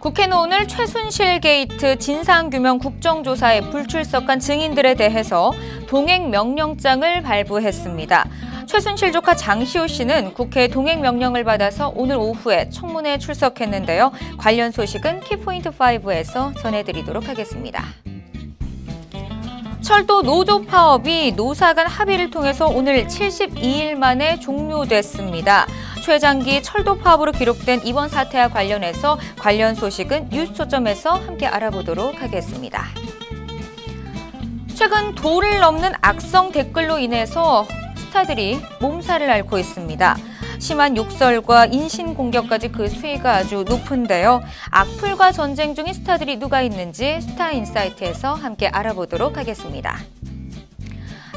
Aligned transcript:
국회는 0.00 0.34
오늘 0.34 0.66
최순실 0.66 1.40
게이트 1.40 1.98
진상규명 1.98 2.78
국정조사에 2.78 3.60
불출석한 3.68 4.40
증인들에 4.40 4.94
대해서 4.94 5.52
동행 5.86 6.30
명령장을 6.30 7.20
발부했습니다. 7.20 8.24
최순실 8.64 9.12
조카 9.12 9.36
장시호 9.36 9.86
씨는 9.86 10.32
국회 10.32 10.68
동행 10.68 11.02
명령을 11.02 11.44
받아서 11.44 11.92
오늘 11.94 12.16
오후에 12.16 12.70
청문회에 12.70 13.18
출석했는데요. 13.18 14.12
관련 14.38 14.70
소식은 14.72 15.20
키포인트 15.20 15.68
5에서 15.68 16.56
전해드리도록 16.62 17.28
하겠습니다. 17.28 17.84
철도 19.82 20.22
노조 20.22 20.62
파업이 20.62 21.32
노사 21.32 21.74
간 21.74 21.86
합의를 21.86 22.30
통해서 22.30 22.66
오늘 22.66 23.06
72일 23.06 23.96
만에 23.96 24.38
종료됐습니다. 24.38 25.66
최장기 26.00 26.62
철도 26.62 26.98
파업으로 26.98 27.32
기록된 27.32 27.82
이번 27.84 28.08
사태와 28.08 28.48
관련해서 28.48 29.18
관련 29.38 29.74
소식은 29.74 30.30
뉴스 30.30 30.54
초점에서 30.54 31.12
함께 31.12 31.46
알아보도록 31.46 32.22
하겠습니다. 32.22 32.86
최근 34.74 35.14
도를 35.14 35.60
넘는 35.60 35.92
악성 36.00 36.52
댓글로 36.52 36.98
인해서 36.98 37.66
스타들이 37.96 38.60
몸살을 38.80 39.30
앓고 39.30 39.58
있습니다. 39.58 40.16
심한 40.58 40.96
욕설과 40.96 41.66
인신 41.66 42.14
공격까지 42.14 42.72
그 42.72 42.88
수위가 42.88 43.34
아주 43.34 43.64
높은데요. 43.66 44.42
악플과 44.70 45.32
전쟁 45.32 45.74
중인 45.74 45.92
스타들이 45.92 46.36
누가 46.38 46.60
있는지 46.60 47.20
스타 47.20 47.50
인사이트에서 47.50 48.34
함께 48.34 48.68
알아보도록 48.68 49.36
하겠습니다. 49.36 49.98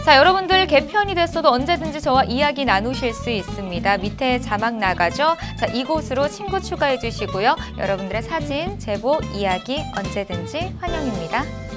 자, 0.03 0.17
여러분들 0.17 0.67
개편이 0.67 1.15
됐어도 1.15 1.47
언제든지 1.49 2.01
저와 2.01 2.25
이야기 2.25 2.65
나누실 2.65 3.13
수 3.13 3.29
있습니다. 3.29 3.99
밑에 3.99 4.37
자막 4.41 4.75
나가죠? 4.75 5.37
자, 5.57 5.65
이곳으로 5.67 6.27
친구 6.27 6.59
추가해 6.59 6.99
주시고요. 6.99 7.55
여러분들의 7.77 8.21
사진, 8.23 8.77
제보, 8.79 9.21
이야기 9.33 9.81
언제든지 9.95 10.75
환영입니다. 10.81 11.72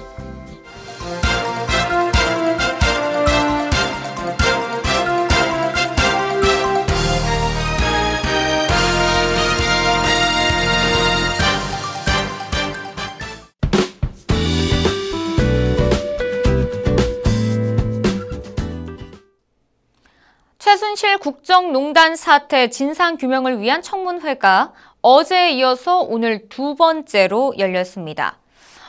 최순실 20.96 21.18
국정농단 21.18 22.16
사태 22.16 22.70
진상규명을 22.70 23.60
위한 23.60 23.82
청문회가 23.82 24.72
어제에 25.02 25.52
이어서 25.52 26.00
오늘 26.00 26.48
두 26.48 26.74
번째로 26.74 27.54
열렸습니다. 27.58 28.38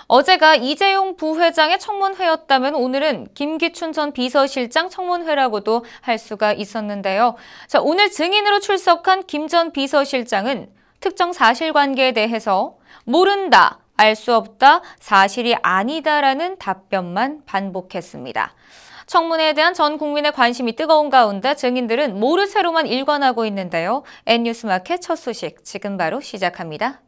어제가 0.08 0.55
이재용 0.55 1.17
부회장의 1.17 1.80
청문회였다면 1.80 2.75
오늘은 2.75 3.28
김기춘 3.33 3.91
전 3.91 4.13
비서실장 4.13 4.89
청문회라고도 4.89 5.83
할 6.00 6.17
수가 6.17 6.53
있었는데요. 6.53 7.35
자, 7.67 7.81
오늘 7.81 8.09
증인으로 8.09 8.61
출석한 8.61 9.23
김 9.28 9.50
전 9.50 9.72
비서실장은 9.73 10.69
특정 11.02 11.33
사실관계에 11.33 12.13
대해서 12.13 12.78
모른다, 13.03 13.80
알 13.97 14.16
수 14.16 14.33
없다, 14.33 14.81
사실이 15.00 15.55
아니다라는 15.61 16.58
답변만 16.58 17.41
반복했습니다. 17.45 18.53
청문회에 19.08 19.53
대한 19.53 19.73
전 19.73 19.97
국민의 19.97 20.33
관심이 20.33 20.75
뜨거운 20.75 21.09
가운데 21.09 21.55
증인들은 21.55 22.19
모르쇠로만 22.19 22.88
일관하고 22.88 23.45
있는데요. 23.45 24.03
N뉴스마켓 24.25 25.02
첫 25.02 25.16
소식 25.16 25.63
지금 25.63 25.97
바로 25.97 26.19
시작합니다. 26.19 27.02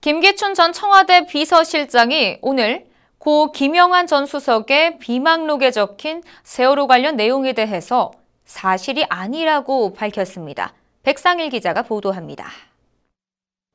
김기춘 0.00 0.54
전 0.54 0.72
청와대 0.72 1.26
비서실장이 1.26 2.38
오늘 2.40 2.87
고 3.28 3.52
김영한 3.52 4.06
전 4.06 4.24
수석의 4.24 5.00
비망록에 5.00 5.70
적힌 5.70 6.22
세월호 6.44 6.86
관련 6.86 7.16
내용에 7.16 7.52
대해서 7.52 8.10
사실이 8.46 9.04
아니라고 9.10 9.92
밝혔습니다. 9.92 10.72
백상일 11.02 11.50
기자가 11.50 11.82
보도합니다. 11.82 12.46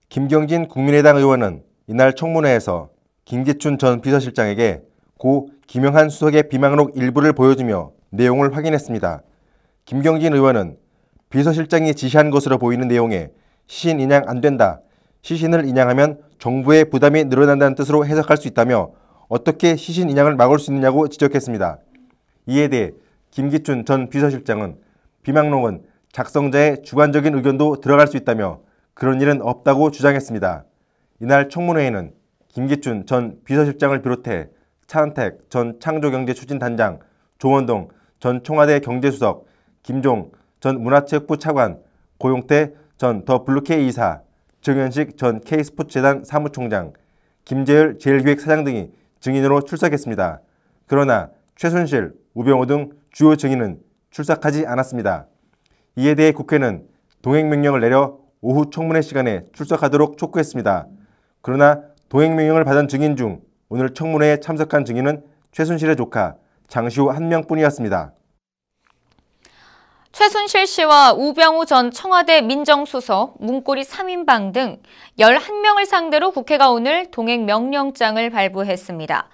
김경진 0.09 0.67
국민의당 0.69 1.17
의원은 1.17 1.61
이날 1.85 2.15
청문회에서 2.15 2.89
김기춘 3.25 3.77
전 3.77 4.01
비서실장에게 4.01 4.81
고 5.19 5.49
김영한 5.67 6.09
수석의 6.09 6.49
비망록 6.49 6.97
일부를 6.97 7.33
보여주며 7.33 7.91
내용을 8.09 8.57
확인했습니다. 8.57 9.21
김경진 9.85 10.33
의원은 10.33 10.77
비서실장이 11.29 11.93
지시한 11.93 12.31
것으로 12.31 12.57
보이는 12.57 12.87
내용에 12.87 13.29
시신 13.67 13.99
인양 13.99 14.23
안 14.25 14.41
된다. 14.41 14.81
시신을 15.21 15.67
인양하면 15.67 16.23
정부의 16.39 16.85
부담이 16.85 17.25
늘어난다는 17.25 17.75
뜻으로 17.75 18.03
해석할 18.07 18.37
수 18.37 18.47
있다며 18.47 19.02
어떻게 19.27 19.75
시신 19.75 20.09
인양을 20.09 20.35
막을 20.35 20.59
수 20.59 20.71
있느냐고 20.71 21.07
지적했습니다. 21.07 21.79
이에 22.47 22.67
대해 22.67 22.91
김기춘 23.31 23.85
전 23.85 24.09
비서실장은 24.09 24.77
비망록은 25.23 25.83
작성자의 26.11 26.83
주관적인 26.83 27.33
의견도 27.33 27.81
들어갈 27.81 28.07
수 28.07 28.17
있다며 28.17 28.59
그런 28.93 29.21
일은 29.21 29.41
없다고 29.41 29.91
주장했습니다. 29.91 30.65
이날 31.21 31.49
청문회에는 31.49 32.13
김기춘 32.49 33.05
전 33.05 33.39
비서실장을 33.45 33.99
비롯해 34.01 34.49
차은택 34.87 35.49
전 35.49 35.79
창조경제추진단장, 35.79 36.99
조원동 37.39 37.89
전 38.19 38.43
청와대 38.43 38.79
경제수석, 38.79 39.47
김종 39.81 40.31
전 40.59 40.81
문화체육부 40.81 41.37
차관, 41.37 41.79
고용태 42.19 42.73
전 42.97 43.25
더 43.25 43.43
블루케이 43.43 43.87
이사, 43.87 44.21
정현식 44.61 45.17
전 45.17 45.41
K스포츠재단 45.41 46.23
사무총장, 46.23 46.93
김재열 47.43 47.99
제일기획 47.99 48.39
사장 48.39 48.63
등이 48.63 48.91
증인으로 49.23 49.61
출석했습니다. 49.61 50.41
그러나 50.85 51.29
최순실, 51.55 52.11
우병우 52.33 52.67
등 52.67 52.89
주요 53.09 53.37
증인은 53.37 53.79
출석하지 54.11 54.67
않았습니다. 54.67 55.27
이에 55.95 56.13
대해 56.13 56.33
국회는 56.33 56.85
동행명령을 57.21 57.79
내려 57.79 58.17
오후 58.41 58.69
청문회 58.69 59.01
시간에 59.01 59.45
출석하도록 59.53 60.17
촉구했습니다. 60.17 60.87
그러나 61.41 61.83
동행명령을 62.09 62.65
받은 62.65 62.89
증인 62.89 63.15
중 63.15 63.39
오늘 63.69 63.93
청문회에 63.93 64.41
참석한 64.41 64.83
증인은 64.83 65.23
최순실의 65.53 65.95
조카 65.95 66.35
장시호 66.67 67.09
한 67.09 67.29
명뿐이었습니다. 67.29 68.11
최순실 70.13 70.67
씨와 70.67 71.13
우병우 71.13 71.65
전 71.65 71.89
청와대 71.89 72.41
민정수석, 72.41 73.37
문고리 73.39 73.81
3인방 73.81 74.53
등 74.53 74.77
11명을 75.17 75.87
상대로 75.87 76.29
국회가 76.29 76.69
오늘 76.69 77.09
동행명령장을 77.09 78.29
발부했습니다. 78.29 79.27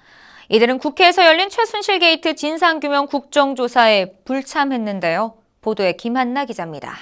이들은 0.47 0.79
국회에서 0.79 1.25
열린 1.25 1.50
최순실 1.50 2.00
게이트 2.00 2.34
진상규명 2.34 3.07
국정조사에 3.07 4.13
불참했는데요. 4.23 5.34
보도에 5.59 5.91
김한나 5.97 6.45
기자입니다. 6.45 6.96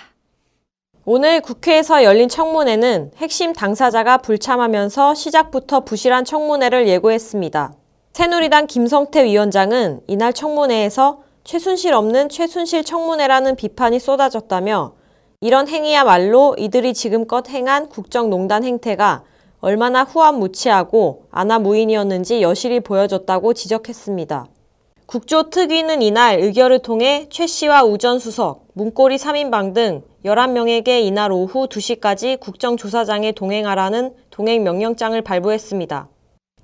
오늘 1.05 1.39
국회에서 1.39 2.03
열린 2.03 2.29
청문회는 2.29 3.11
핵심 3.17 3.53
당사자가 3.53 4.17
불참하면서 4.17 5.13
시작부터 5.13 5.81
부실한 5.81 6.25
청문회를 6.25 6.87
예고했습니다. 6.87 7.73
새누리당 8.13 8.65
김성태 8.65 9.23
위원장은 9.25 10.01
이날 10.07 10.33
청문회에서 10.33 11.26
최순실 11.47 11.93
없는 11.93 12.27
최순실 12.27 12.83
청문회라는 12.83 13.55
비판이 13.55 14.01
쏟아졌다며 14.01 14.95
이런 15.39 15.69
행위야말로 15.69 16.55
이들이 16.57 16.93
지금껏 16.93 17.47
행한 17.47 17.87
국정농단 17.87 18.65
행태가 18.65 19.23
얼마나 19.61 20.03
후한무치하고 20.03 21.27
아나무인이었는지 21.31 22.41
여실히 22.41 22.81
보여줬다고 22.81 23.53
지적했습니다. 23.53 24.45
국조특위는 25.05 26.01
이날 26.01 26.37
의결을 26.41 26.79
통해 26.79 27.27
최 27.29 27.47
씨와 27.47 27.85
우 27.85 27.97
전 27.97 28.19
수석, 28.19 28.65
문고리 28.73 29.15
3인방 29.15 29.73
등 29.73 30.03
11명에게 30.25 30.99
이날 31.01 31.31
오후 31.31 31.67
2시까지 31.67 32.41
국정조사장에 32.41 33.31
동행하라는 33.31 34.13
동행명령장을 34.31 35.21
발부했습니다. 35.21 36.09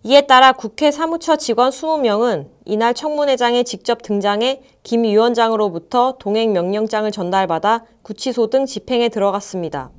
이에 0.06 0.22
따라 0.22 0.52
국회 0.52 0.92
사무처 0.92 1.38
직원 1.38 1.70
20명은 1.70 2.48
이날 2.66 2.94
청문회장에 2.94 3.64
직접 3.64 4.02
등장해 4.02 4.62
김 4.84 5.04
위원장으로부터 5.04 6.18
동행명령장을 6.20 7.10
전달받아 7.10 7.86
구치소 8.02 8.50
등 8.50 8.66
집행에 8.66 9.08
들어갔습니다. 9.08 9.92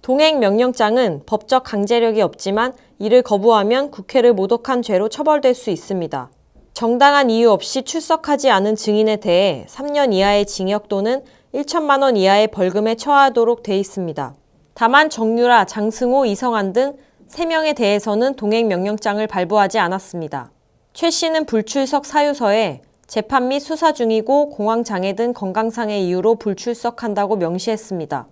동행명령장은 0.00 1.24
법적 1.26 1.64
강제력이 1.64 2.22
없지만 2.22 2.72
이를 2.98 3.20
거부하면 3.20 3.90
국회를 3.90 4.32
모독한 4.32 4.80
죄로 4.80 5.10
처벌될 5.10 5.54
수 5.54 5.68
있습니다. 5.68 6.30
정당한 6.72 7.28
이유 7.28 7.50
없이 7.50 7.82
출석하지 7.82 8.48
않은 8.48 8.76
증인에 8.76 9.16
대해 9.16 9.66
3년 9.68 10.14
이하의 10.14 10.46
징역 10.46 10.88
또는 10.88 11.22
1천만 11.52 12.00
원 12.00 12.16
이하의 12.16 12.48
벌금에 12.48 12.94
처하도록 12.94 13.62
돼 13.62 13.78
있습니다. 13.78 14.34
다만 14.72 15.10
정유라, 15.10 15.66
장승호, 15.66 16.24
이성한 16.24 16.72
등 16.72 16.94
3명에 17.30 17.76
대해서는 17.76 18.34
동행 18.34 18.66
명령장을 18.66 19.24
발부하지 19.26 19.78
않았습니다. 19.78 20.50
최 20.92 21.10
씨는 21.10 21.46
불출석 21.46 22.04
사유서에 22.04 22.82
재판 23.06 23.48
및 23.48 23.60
수사 23.60 23.92
중이고 23.92 24.50
공황 24.50 24.82
장애 24.82 25.14
등 25.14 25.32
건강상의 25.32 26.06
이유로 26.06 26.36
불출석한다고 26.36 27.36
명시했습니다. 27.36 28.26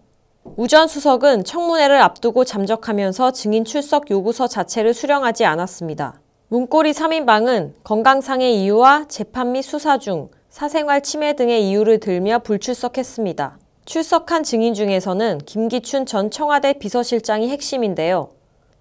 우전 0.56 0.88
수석은 0.88 1.44
청문회를 1.44 2.00
앞두고 2.00 2.44
잠적하면서 2.44 3.32
증인 3.32 3.64
출석 3.64 4.10
요구서 4.10 4.48
자체를 4.48 4.94
수령하지 4.94 5.44
않았습니다. 5.44 6.20
문고리 6.48 6.92
3인방은 6.92 7.74
건강상의 7.84 8.62
이유와 8.62 9.06
재판 9.08 9.52
및 9.52 9.62
수사 9.62 9.98
중 9.98 10.30
사생활 10.48 11.02
침해 11.02 11.34
등의 11.34 11.68
이유를 11.68 12.00
들며 12.00 12.40
불출석했습니다. 12.40 13.58
출석한 13.84 14.42
증인 14.42 14.74
중에서는 14.74 15.38
김기춘 15.46 16.06
전 16.06 16.30
청와대 16.30 16.72
비서실장이 16.74 17.48
핵심인데요. 17.50 18.30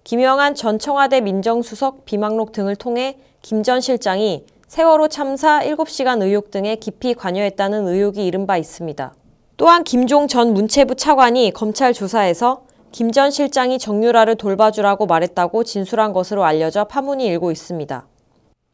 김영한 0.08 0.54
전 0.54 0.78
청와대 0.78 1.20
민정수석 1.20 2.06
비망록 2.06 2.52
등을 2.52 2.76
통해 2.76 3.18
김 3.42 3.62
전 3.62 3.82
실장이 3.82 4.46
세월호 4.66 5.08
참사 5.08 5.60
7시간 5.60 6.22
의혹 6.22 6.50
등에 6.50 6.76
깊이 6.76 7.12
관여했다는 7.12 7.86
의혹이 7.86 8.24
이른 8.24 8.46
바 8.46 8.56
있습니다. 8.56 9.12
또한 9.58 9.84
김종 9.84 10.26
전 10.26 10.54
문체부 10.54 10.94
차관이 10.94 11.52
검찰 11.52 11.92
조사에서 11.92 12.62
김 12.90 13.12
전 13.12 13.30
실장이 13.30 13.78
정유라를 13.78 14.36
돌봐주라고 14.36 15.04
말했다고 15.04 15.64
진술한 15.64 16.14
것으로 16.14 16.42
알려져 16.42 16.84
파문이 16.84 17.26
일고 17.26 17.50
있습니다. 17.50 18.06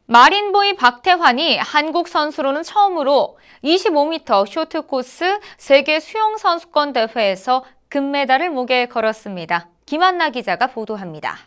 마린보이 0.05 0.77
박태환이 0.77 1.57
한국 1.57 2.07
선수로는 2.07 2.63
처음으로 2.63 3.35
25m 3.61 4.47
쇼트코스 4.47 5.39
세계 5.57 5.99
수영선수권 5.99 6.93
대회에서 6.93 7.65
금메달을 7.89 8.51
목에 8.51 8.85
걸었습니다. 8.85 9.74
김한나 9.85 10.31
기자가 10.31 10.65
보도합니다. 10.65 11.37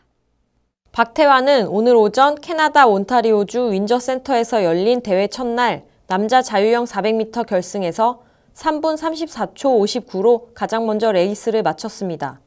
박태환은 0.92 1.66
오늘 1.66 1.96
오전 1.96 2.36
캐나다 2.36 2.86
온타리오주 2.86 3.72
윈저센터에서 3.72 4.62
열린 4.62 5.00
대회 5.00 5.26
첫날 5.26 5.84
남자 6.06 6.40
자유형 6.40 6.84
400m 6.84 7.46
결승에서 7.46 8.22
3분 8.54 8.96
34초 8.96 9.56
59로 9.56 10.54
가장 10.54 10.86
먼저 10.86 11.10
레이스를 11.10 11.64
마쳤습니다. 11.64 12.40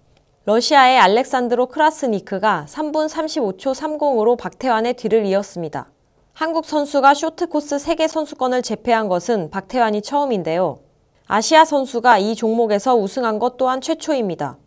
러시아의 0.45 0.97
알렉산드로 0.97 1.65
크라스니크가 1.65 2.67
3분 2.69 3.09
35초 3.09 3.75
30으로 3.75 4.37
박태환의 4.37 4.93
뒤를 4.93 5.25
이었습니다. 5.25 5.89
한국 6.31 6.65
선수가 6.65 7.13
쇼트코스 7.13 7.79
세계 7.79 8.07
선수권을 8.07 8.61
제패한 8.61 9.09
것은 9.09 9.49
박태환이 9.49 10.01
처음인데요. 10.03 10.79
아시아 11.27 11.65
선수가 11.65 12.19
이 12.19 12.35
종목에서 12.35 12.95
우승한 12.95 13.39
것 13.39 13.57
또한 13.57 13.81
최초입니다. 13.81 14.57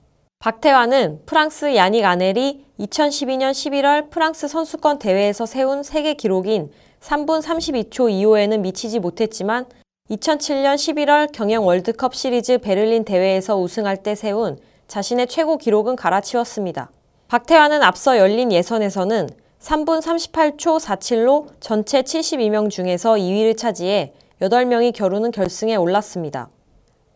박태환은 0.44 1.22
프랑스 1.24 1.74
야닉 1.74 2.04
아넬이 2.04 2.66
2012년 2.78 3.52
11월 3.52 4.10
프랑스 4.10 4.46
선수권 4.46 4.98
대회에서 4.98 5.46
세운 5.46 5.82
세계 5.82 6.12
기록인 6.12 6.70
3분 7.00 7.40
32초 7.40 8.10
2호에는 8.10 8.60
미치지 8.60 8.98
못했지만 8.98 9.64
2007년 10.10 10.74
11월 10.74 11.32
경영 11.32 11.66
월드컵 11.66 12.14
시리즈 12.14 12.58
베를린 12.58 13.06
대회에서 13.06 13.56
우승할 13.58 14.02
때 14.02 14.14
세운 14.14 14.58
자신의 14.86 15.28
최고 15.28 15.56
기록은 15.56 15.96
갈아치웠습니다. 15.96 16.90
박태환은 17.28 17.82
앞서 17.82 18.18
열린 18.18 18.52
예선에서는 18.52 19.30
3분 19.60 20.02
38초 20.02 20.78
47로 20.78 21.46
전체 21.58 22.02
72명 22.02 22.68
중에서 22.68 23.14
2위를 23.14 23.56
차지해 23.56 24.12
8명이 24.42 24.92
겨루는 24.92 25.30
결승에 25.30 25.76
올랐습니다. 25.76 26.50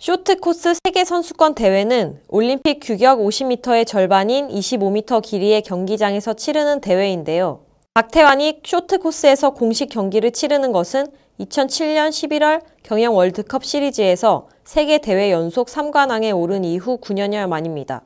쇼트코스 0.01 0.75
세계선수권 0.85 1.57
대회는 1.57 2.21
올림픽 2.29 2.79
규격 2.81 3.19
50m의 3.19 3.85
절반인 3.85 4.47
25m 4.47 5.21
길이의 5.21 5.63
경기장에서 5.63 6.35
치르는 6.35 6.81
대회인데요. 6.81 7.63
박태환이 7.95 8.61
쇼트코스에서 8.65 9.51
공식 9.51 9.89
경기를 9.89 10.31
치르는 10.31 10.71
것은 10.71 11.09
2007년 11.41 12.11
11월 12.11 12.61
경영 12.85 13.17
월드컵 13.17 13.65
시리즈에서 13.65 14.47
세계 14.63 14.99
대회 14.99 15.33
연속 15.33 15.67
3관왕에 15.67 16.33
오른 16.33 16.65
이후 16.65 16.99
9년여 17.01 17.49
만입니다. 17.49 18.03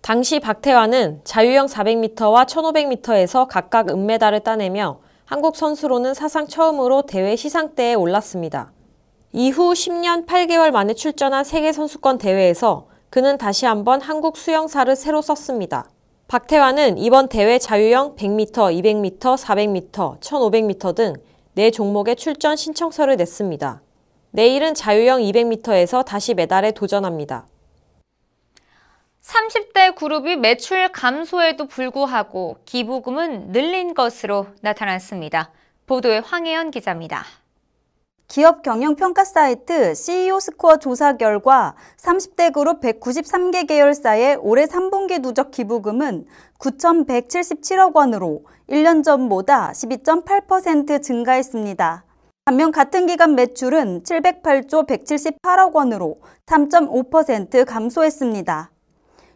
당시 0.00 0.40
박태환은 0.40 1.20
자유형 1.24 1.66
400m와 1.66 2.46
1500m에서 2.46 3.46
각각 3.46 3.90
은메달을 3.90 4.40
따내며 4.40 5.00
한국 5.26 5.56
선수로는 5.56 6.14
사상 6.14 6.46
처음으로 6.46 7.02
대회 7.02 7.36
시상대에 7.36 7.92
올랐습니다. 7.92 8.72
이후 9.38 9.74
10년 9.74 10.24
8개월 10.24 10.70
만에 10.70 10.94
출전한 10.94 11.44
세계선수권 11.44 12.16
대회에서 12.16 12.88
그는 13.10 13.36
다시 13.36 13.66
한번 13.66 14.00
한국 14.00 14.38
수영사를 14.38 14.96
새로 14.96 15.20
썼습니다. 15.20 15.90
박태환은 16.26 16.96
이번 16.96 17.28
대회 17.28 17.58
자유형 17.58 18.16
100m, 18.16 18.50
200m, 18.54 19.36
400m, 19.36 20.20
1500m 20.20 20.94
등 20.96 21.12
4종목의 21.54 22.16
출전 22.16 22.56
신청서를 22.56 23.16
냈습니다. 23.16 23.82
내일은 24.30 24.72
자유형 24.72 25.20
200m에서 25.20 26.02
다시 26.02 26.32
메달에 26.32 26.70
도전합니다. 26.70 27.46
30대 29.20 29.96
그룹이 29.96 30.36
매출 30.36 30.90
감소에도 30.92 31.66
불구하고 31.66 32.56
기부금은 32.64 33.52
늘린 33.52 33.92
것으로 33.92 34.46
나타났습니다. 34.62 35.50
보도에 35.84 36.20
황혜연 36.20 36.70
기자입니다. 36.70 37.26
기업 38.28 38.62
경영 38.62 38.96
평가 38.96 39.24
사이트 39.24 39.94
CEO 39.94 40.40
스코어 40.40 40.78
조사 40.78 41.16
결과 41.16 41.74
30대 41.98 42.52
그룹 42.52 42.80
193개 42.80 43.68
계열사의 43.68 44.38
올해 44.40 44.66
3분기 44.66 45.22
누적 45.22 45.52
기부금은 45.52 46.26
9,177억 46.58 47.94
원으로 47.94 48.42
1년 48.68 49.04
전보다 49.04 49.70
12.8% 49.72 51.02
증가했습니다. 51.02 52.04
반면 52.44 52.72
같은 52.72 53.06
기간 53.06 53.36
매출은 53.36 54.02
708조 54.02 54.86
178억 54.86 55.74
원으로 55.74 56.20
3.5% 56.46 57.64
감소했습니다. 57.64 58.70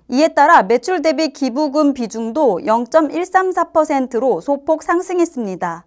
이에 0.09 0.29
따라 0.29 0.63
매출 0.65 1.01
대비 1.03 1.29
기부금 1.29 1.95
비중도 1.95 2.61
0.134%로 2.65 4.41
소폭 4.41 4.83
상승했습니다. 4.83 5.85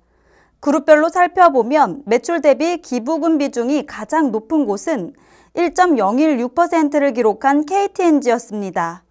그룹별로 0.64 1.10
살펴보면 1.10 2.04
매출 2.06 2.40
대비 2.40 2.78
기부금 2.78 3.38
비중이 3.38 3.86
가장 3.86 4.32
높은 4.32 4.66
곳은 4.66 5.12
1.016%를 5.56 7.12
기록한 7.12 7.66
KTNG였습니다. 7.66 9.04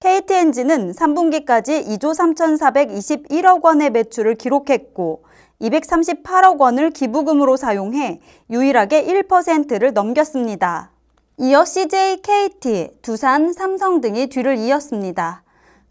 KTNG는 0.00 0.90
3분기까지 0.90 1.86
2조 1.86 2.34
3,421억 2.34 3.62
원의 3.62 3.90
매출을 3.90 4.34
기록했고 4.34 5.22
238억 5.60 6.58
원을 6.58 6.90
기부금으로 6.90 7.56
사용해 7.56 8.20
유일하게 8.50 9.04
1%를 9.04 9.92
넘겼습니다. 9.92 10.90
이어 11.36 11.64
CJ, 11.64 12.22
KT, 12.22 12.98
두산, 13.02 13.52
삼성 13.52 14.00
등이 14.00 14.26
뒤를 14.26 14.56
이었습니다. 14.58 15.44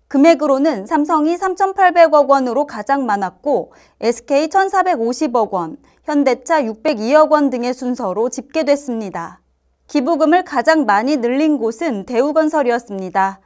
금액으로는 0.07 0.85
삼성이 0.85 1.35
3,800억 1.35 2.29
원으로 2.29 2.65
가장 2.65 3.05
많았고 3.05 3.73
SK 3.99 4.47
1,450억 4.47 5.51
원, 5.51 5.77
현대차 6.03 6.63
602억 6.63 7.29
원 7.31 7.49
등의 7.49 7.73
순서로 7.73 8.29
집계됐습니다. 8.29 9.41
기부금을 9.87 10.45
가장 10.45 10.85
많이 10.85 11.17
늘린 11.17 11.57
곳은 11.57 12.05
대우건설이었습니다. 12.05 13.41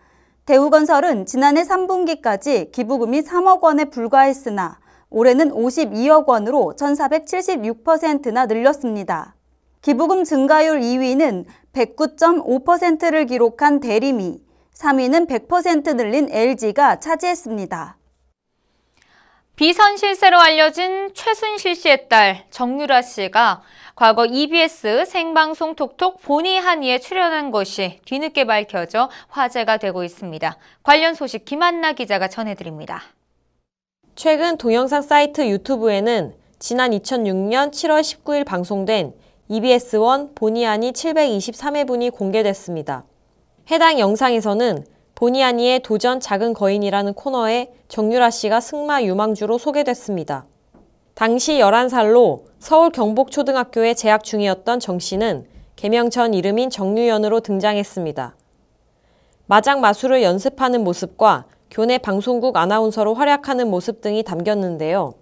대우건설은 0.45 1.25
지난해 1.25 1.63
3분기까지 1.63 2.71
기부금이 2.71 3.21
3억 3.21 3.61
원에 3.61 3.85
불과했으나 3.85 4.79
올해는 5.09 5.51
52억 5.51 6.27
원으로 6.27 6.73
1,476%나 6.77 8.45
늘렸습니다. 8.45 9.35
기부금 9.81 10.23
증가율 10.23 10.79
2위는 10.79 11.45
109.5%를 11.73 13.25
기록한 13.25 13.79
대리미, 13.79 14.41
3위는 14.75 15.27
100% 15.27 15.95
늘린 15.95 16.29
LG가 16.31 16.99
차지했습니다. 16.99 17.97
비선 19.55 19.97
실세로 19.97 20.39
알려진 20.39 21.11
최순실 21.13 21.75
씨의 21.75 22.09
딸 22.09 22.45
정유라 22.49 23.03
씨가 23.03 23.61
과거 23.95 24.25
EBS 24.25 25.05
생방송 25.05 25.75
톡톡 25.75 26.21
본의 26.23 26.59
한의에 26.59 26.97
출연한 26.97 27.51
것이 27.51 27.99
뒤늦게 28.05 28.45
밝혀져 28.45 29.09
화제가 29.27 29.77
되고 29.77 30.03
있습니다. 30.03 30.57
관련 30.81 31.13
소식 31.13 31.45
김한나 31.45 31.93
기자가 31.93 32.27
전해드립니다. 32.27 33.03
최근 34.15 34.57
동영상 34.57 35.03
사이트 35.03 35.47
유튜브에는 35.47 36.33
지난 36.57 36.91
2006년 36.91 37.71
7월 37.71 38.01
19일 38.01 38.45
방송된 38.45 39.13
EBS1 39.51 40.33
본의 40.33 40.65
아니 40.65 40.91
723회분이 40.91 42.11
공개됐습니다. 42.13 43.03
해당 43.71 43.99
영상에서는 43.99 44.83
본의 45.15 45.45
아니의 45.45 45.79
도전 45.79 46.19
작은 46.19 46.53
거인이라는 46.53 47.13
코너에 47.13 47.71
정유라 47.87 48.29
씨가 48.29 48.59
승마 48.59 49.03
유망주로 49.03 49.57
소개됐습니다. 49.57 50.45
당시 51.13 51.53
11살로 51.53 52.41
서울 52.59 52.89
경복초등학교에 52.89 53.93
재학 53.93 54.25
중이었던 54.25 54.81
정 54.81 54.99
씨는 54.99 55.45
개명 55.77 56.09
전 56.09 56.33
이름인 56.33 56.69
정유연으로 56.69 57.39
등장했습니다. 57.39 58.35
마장 59.45 59.79
마술을 59.79 60.21
연습하는 60.21 60.83
모습과 60.83 61.45
교내 61.69 61.97
방송국 61.97 62.57
아나운서로 62.57 63.13
활약하는 63.13 63.69
모습 63.69 64.01
등이 64.01 64.23
담겼는데요. 64.23 65.13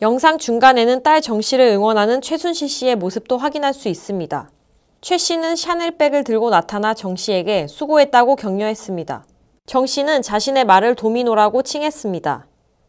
영상 0.00 0.38
중간에는 0.38 1.04
딸 1.04 1.20
정 1.20 1.40
씨를 1.40 1.66
응원하는 1.66 2.20
최순실 2.20 2.68
씨의 2.68 2.96
모습도 2.96 3.38
확인할 3.38 3.72
수 3.72 3.88
있습니다. 3.88 4.50
최 5.02 5.18
씨는 5.18 5.56
샤넬백을 5.56 6.22
들고 6.22 6.50
나타나 6.50 6.94
정 6.94 7.16
씨에게 7.16 7.66
수고했다고 7.66 8.36
격려했습니다. 8.36 9.24
정 9.66 9.84
씨는 9.84 10.22
자신의 10.22 10.64
말을 10.64 10.94
도미노라고 10.94 11.62
칭했습니다. 11.62 12.46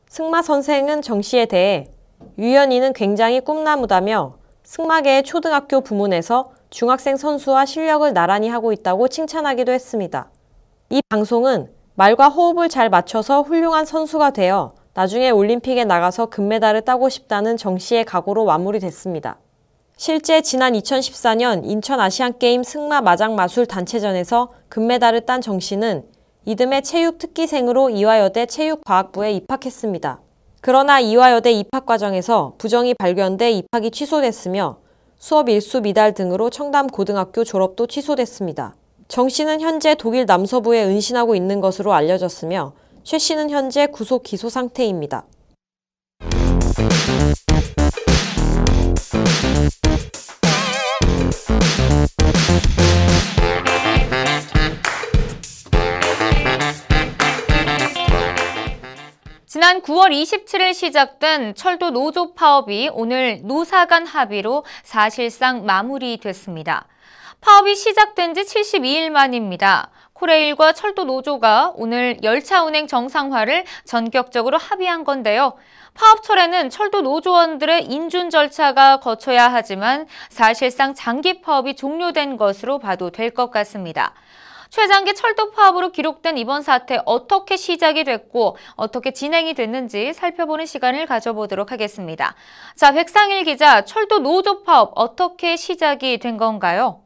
승마 0.10 0.43
선생은 0.43 1.01
정 1.01 1.24
씨에 1.24 1.48
대해 1.48 1.89
유연이는 2.38 2.93
굉장히 2.93 3.39
꿈나무다며 3.39 4.36
승마계의 4.63 5.24
초등학교 5.24 5.82
부문에서 5.82 6.51
중학생 6.70 7.17
선수와 7.17 7.65
실력을 7.65 8.13
나란히 8.13 8.48
하고 8.48 8.72
있다고 8.72 9.08
칭찬하기도 9.08 9.72
했습니다. 9.72 10.29
이 10.91 11.01
방송은 11.10 11.72
말과 11.96 12.29
호흡을 12.29 12.70
잘 12.70 12.91
맞춰서 12.91 13.41
훌륭한 13.41 13.86
선수가 13.86 14.34
되어 14.34 14.75
나중에 14.93 15.32
올림픽에 15.32 15.84
나가서 15.84 16.27
금메달을 16.27 16.82
따고 16.82 17.10
싶다는 17.10 17.58
정 17.58 17.79
씨의 17.79 18.05
각오로 18.05 18.46
마무리됐습니다. 18.46 19.39
실제 19.95 20.41
지난 20.41 20.73
2014년 20.73 21.62
인천 21.65 22.00
아시안게임 22.00 22.63
승마 22.63 23.01
마장 23.01 23.35
마술 23.35 23.65
단체전에서 23.65 24.50
금메달을 24.69 25.21
딴 25.21 25.39
정 25.39 25.59
씨는 25.59 26.03
이듬해 26.45 26.81
체육 26.81 27.19
특기생으로 27.19 27.89
이화여대 27.89 28.47
체육과학부에 28.47 29.31
입학했습니다. 29.33 30.19
그러나 30.62 31.00
이화여대 31.00 31.51
입학 31.51 31.85
과정에서 31.85 32.55
부정이 32.57 32.95
발견돼 32.95 33.51
입학이 33.51 33.91
취소됐으며 33.91 34.77
수업 35.17 35.47
일수 35.47 35.81
미달 35.81 36.13
등으로 36.13 36.50
청담 36.50 36.88
고등학교 36.88 37.43
졸업도 37.43 37.88
취소됐습니다. 37.88 38.75
정 39.07 39.29
씨는 39.29 39.62
현재 39.62 39.95
독일 39.95 40.25
남서부에 40.25 40.83
은신하고 40.85 41.35
있는 41.35 41.62
것으로 41.62 41.93
알려졌으며 41.93 42.73
최 43.03 43.17
씨는 43.19 43.51
현재 43.51 43.85
구속 43.88 44.23
기소 44.23 44.50
상태입니다. 44.50 45.25
지난 59.53 59.83
9월 59.83 60.10
27일 60.10 60.74
시작된 60.74 61.53
철도 61.53 61.91
노조 61.91 62.33
파업이 62.33 62.89
오늘 62.91 63.39
노사 63.43 63.86
간 63.86 64.07
합의로 64.07 64.65
사실상 64.81 65.63
마무리됐습니다. 65.67 66.88
파업이 67.39 67.75
시작된 67.75 68.33
지 68.33 68.41
72일 68.41 69.12
만입니다. 69.12 69.91
코레일과 70.13 70.74
철도 70.74 71.03
노조가 71.03 71.74
오늘 71.75 72.17
열차 72.24 72.63
운행 72.63 72.88
정상화를 72.88 73.65
전격적으로 73.86 74.57
합의한 74.57 75.03
건데요. 75.03 75.53
파업철에는 75.93 76.72
철도 76.72 77.01
노조원들의 77.01 77.86
인준 77.86 78.31
절차가 78.31 79.01
거쳐야 79.01 79.53
하지만 79.53 80.07
사실상 80.29 80.95
장기 80.95 81.41
파업이 81.41 81.75
종료된 81.75 82.38
것으로 82.38 82.79
봐도 82.79 83.12
될 83.12 83.29
것 83.36 83.51
같습니다. 83.51 84.15
최장기 84.73 85.13
철도 85.13 85.51
파업으로 85.51 85.91
기록된 85.91 86.35
이번 86.39 86.63
사태 86.63 86.99
어떻게 87.05 87.57
시작이 87.57 88.05
됐고 88.05 88.57
어떻게 88.75 89.11
진행이 89.11 89.53
됐는지 89.53 90.13
살펴보는 90.13 90.65
시간을 90.65 91.05
가져보도록 91.05 91.71
하겠습니다. 91.71 92.33
자, 92.75 92.91
백상일 92.91 93.43
기자, 93.43 93.85
철도 93.85 94.17
노조 94.17 94.63
파업 94.63 94.93
어떻게 94.95 95.57
시작이 95.57 96.17
된 96.17 96.37
건가요? 96.37 97.03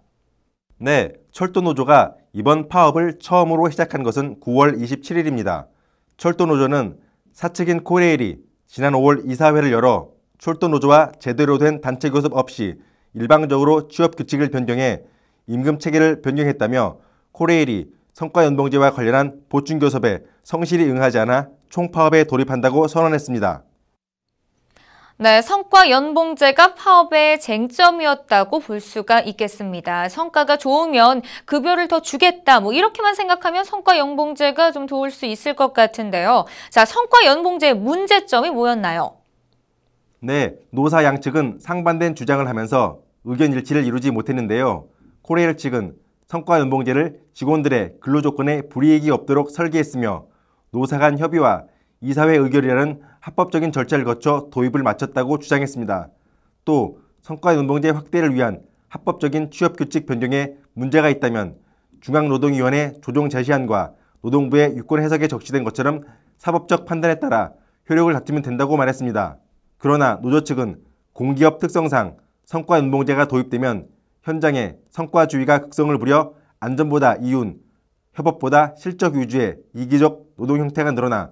네, 0.77 1.11
철도 1.33 1.59
노조가 1.59 2.13
이번 2.31 2.69
파업을 2.69 3.19
처음으로 3.19 3.69
시작한 3.69 4.01
것은 4.01 4.39
9월 4.39 4.81
27일입니다. 4.81 5.67
철도 6.15 6.45
노조는 6.45 6.97
사측인 7.33 7.83
코레일이 7.83 8.37
지난 8.65 8.93
5월 8.93 9.29
이사회를 9.29 9.73
열어 9.73 10.11
철도 10.37 10.69
노조와 10.69 11.11
제대로 11.19 11.57
된 11.57 11.81
단체 11.81 12.11
교섭 12.11 12.33
없이 12.33 12.75
일방적으로 13.13 13.89
취업 13.89 14.15
규칙을 14.15 14.51
변경해 14.51 15.01
임금 15.47 15.79
체계를 15.79 16.21
변경했다며 16.21 17.06
코레일이 17.37 17.85
성과연봉제와 18.13 18.91
관련한 18.91 19.41
보충교섭에 19.47 20.23
성실히 20.41 20.89
응하지 20.89 21.19
않아 21.19 21.49
총파업에 21.69 22.23
돌입한다고 22.23 22.87
선언했습니다. 22.87 23.61
네, 25.19 25.41
성과 25.43 25.91
연봉제가 25.91 26.73
파업의 26.73 27.39
쟁점이었다고 27.39 28.59
볼 28.59 28.79
수가 28.79 29.19
있겠습니다. 29.21 30.09
성과가 30.09 30.57
좋으면 30.57 31.21
급여를 31.45 31.87
더 31.87 32.01
주겠다. 32.01 32.59
뭐 32.59 32.73
이렇게만 32.73 33.13
생각하면 33.13 33.63
성과 33.63 33.99
연봉제가 33.99 34.71
좀 34.71 34.87
도울 34.87 35.11
수 35.11 35.27
있을 35.27 35.55
것 35.55 35.73
같은데요. 35.73 36.45
자, 36.71 36.85
성과 36.85 37.23
연봉제의 37.25 37.75
문제점이 37.75 38.49
뭐였나요? 38.49 39.17
네, 40.21 40.55
노사 40.71 41.03
양측은 41.03 41.59
상반된 41.61 42.15
주장을 42.15 42.47
하면서 42.47 42.99
의견 43.25 43.53
일치를 43.53 43.85
이루지 43.85 44.09
못했는데요. 44.09 44.87
코레일 45.21 45.57
측은 45.57 46.06
성과 46.27 46.59
연봉제를 46.59 47.21
직원들의 47.33 47.95
근로조건에 48.01 48.63
불이익이 48.63 49.09
없도록 49.11 49.49
설계했으며 49.49 50.25
노사 50.71 50.97
간 50.97 51.17
협의와 51.17 51.63
이사회 52.01 52.35
의결이라는 52.35 53.01
합법적인 53.21 53.71
절차를 53.71 54.03
거쳐 54.03 54.49
도입을 54.51 54.83
마쳤다고 54.83 55.39
주장했습니다. 55.39 56.09
또 56.65 56.99
성과 57.21 57.55
연봉제 57.55 57.89
확대를 57.91 58.35
위한 58.35 58.61
합법적인 58.89 59.51
취업 59.51 59.77
규칙 59.77 60.05
변경에 60.05 60.55
문제가 60.73 61.09
있다면 61.09 61.55
중앙노동위원회 62.01 62.95
조정 63.01 63.29
제시안과 63.29 63.93
노동부의 64.21 64.75
유권 64.75 65.01
해석에 65.01 65.27
적시된 65.27 65.63
것처럼 65.63 66.03
사법적 66.37 66.85
판단에 66.85 67.19
따라 67.19 67.53
효력을 67.89 68.11
다투면 68.11 68.41
된다고 68.41 68.75
말했습니다. 68.75 69.37
그러나 69.77 70.19
노조 70.21 70.43
측은 70.43 70.81
공기업 71.13 71.59
특성상 71.59 72.17
성과 72.43 72.77
연봉제가 72.77 73.27
도입되면 73.27 73.87
현장에 74.27 74.75
성과주의가 74.89 75.59
극성을 75.59 75.97
부려 75.97 76.33
안전보다 76.59 77.15
이윤, 77.21 77.59
협업보다 78.13 78.75
실적 78.77 79.15
위주의 79.15 79.55
이기적 79.73 80.25
노동 80.35 80.59
형태가 80.59 80.91
늘어나 80.91 81.31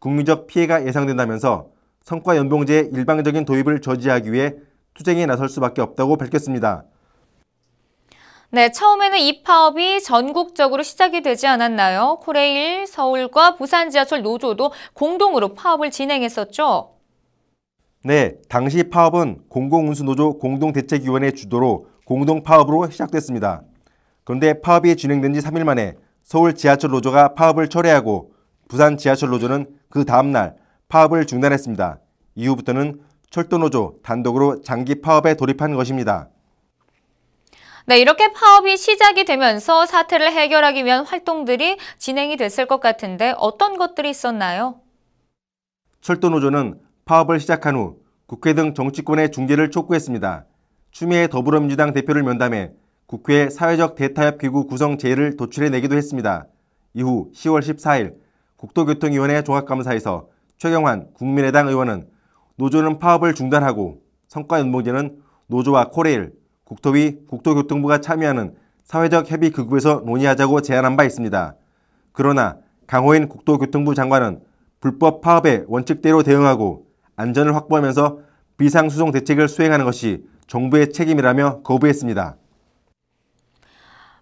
국민적 0.00 0.48
피해가 0.48 0.84
예상된다면서 0.84 1.68
성과 2.02 2.36
연봉제의 2.36 2.90
일방적인 2.92 3.44
도입을 3.44 3.80
저지하기 3.80 4.32
위해 4.32 4.54
투쟁에 4.94 5.26
나설 5.26 5.48
수밖에 5.48 5.80
없다고 5.80 6.16
밝혔습니다. 6.16 6.84
네, 8.50 8.70
처음에는 8.70 9.18
이 9.18 9.42
파업이 9.42 10.02
전국적으로 10.02 10.82
시작이 10.82 11.22
되지 11.22 11.46
않았나요? 11.46 12.18
코레일, 12.20 12.86
서울과 12.86 13.56
부산 13.56 13.90
지하철 13.90 14.22
노조도 14.22 14.72
공동으로 14.92 15.54
파업을 15.54 15.90
진행했었죠? 15.92 16.94
네, 18.02 18.34
당시 18.48 18.90
파업은 18.90 19.44
공공운수노조 19.48 20.38
공동대책위원회 20.38 21.30
주도로 21.32 21.93
공동 22.04 22.42
파업으로 22.42 22.90
시작됐습니다. 22.90 23.62
그런데 24.24 24.60
파업이 24.60 24.96
진행된 24.96 25.34
지 25.34 25.40
3일 25.40 25.64
만에 25.64 25.94
서울 26.22 26.54
지하철 26.54 26.90
노조가 26.90 27.34
파업을 27.34 27.68
철회하고 27.68 28.32
부산 28.68 28.96
지하철 28.96 29.30
노조는 29.30 29.66
그 29.88 30.04
다음날 30.04 30.56
파업을 30.88 31.26
중단했습니다. 31.26 31.98
이후부터는 32.34 33.00
철도 33.30 33.58
노조 33.58 33.96
단독으로 34.02 34.62
장기 34.62 35.00
파업에 35.00 35.34
돌입한 35.34 35.74
것입니다. 35.74 36.28
네, 37.86 37.98
이렇게 37.98 38.32
파업이 38.32 38.76
시작이 38.78 39.24
되면서 39.24 39.84
사태를 39.84 40.32
해결하기 40.32 40.84
위한 40.86 41.04
활동들이 41.04 41.76
진행이 41.98 42.38
됐을 42.38 42.66
것 42.66 42.80
같은데 42.80 43.34
어떤 43.36 43.76
것들이 43.76 44.08
있었나요? 44.08 44.80
철도노조는 46.00 46.80
파업을 47.04 47.40
시작한 47.40 47.76
후 47.76 47.98
국회 48.26 48.54
등 48.54 48.72
정치권의 48.72 49.32
중재를 49.32 49.70
촉구했습니다. 49.70 50.46
추미애 50.94 51.26
더불어민주당 51.26 51.92
대표를 51.92 52.22
면담해 52.22 52.70
국회 53.06 53.50
사회적 53.50 53.96
대타협 53.96 54.38
기구 54.38 54.68
구성 54.68 54.96
제의를 54.96 55.36
도출해 55.36 55.68
내기도 55.68 55.96
했습니다. 55.96 56.46
이후 56.92 57.32
10월 57.34 57.62
14일 57.62 58.14
국토교통위원회 58.58 59.42
종합감사에서 59.42 60.28
최경환 60.56 61.08
국민의당 61.14 61.66
의원은 61.66 62.06
노조는 62.54 63.00
파업을 63.00 63.34
중단하고 63.34 64.02
성과연봉제는 64.28 65.18
노조와 65.48 65.88
코레일, 65.88 66.32
국토위, 66.62 67.26
국토교통부가 67.26 68.00
참여하는 68.00 68.54
사회적 68.84 69.28
협의 69.32 69.50
극구에서 69.50 70.04
논의하자고 70.06 70.60
제안한 70.60 70.96
바 70.96 71.02
있습니다. 71.02 71.56
그러나 72.12 72.58
강호인 72.86 73.28
국토교통부 73.28 73.96
장관은 73.96 74.42
불법 74.78 75.22
파업에 75.22 75.64
원칙대로 75.66 76.22
대응하고 76.22 76.86
안전을 77.16 77.56
확보하면서 77.56 78.20
비상수송 78.58 79.10
대책을 79.10 79.48
수행하는 79.48 79.84
것이 79.84 80.24
정부의 80.46 80.92
책임이라며 80.92 81.62
거부했습니다. 81.62 82.36